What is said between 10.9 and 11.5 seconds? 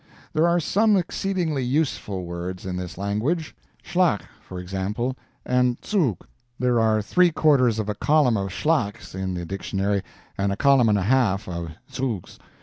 a half